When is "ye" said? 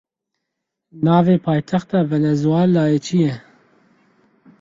3.23-3.33